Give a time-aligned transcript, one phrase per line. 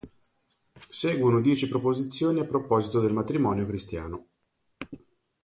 [0.89, 4.29] Seguono dieci proposizioni a proposito del matrimonio cristiano.